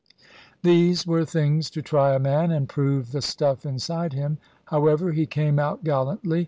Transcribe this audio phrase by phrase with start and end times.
[0.63, 4.39] These were things to try a man, and prove the stuff inside him.
[4.65, 6.39] However, he came out gallantly.